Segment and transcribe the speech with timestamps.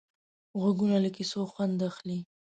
[0.59, 2.19] غوږونه له کیسو خوند اخلي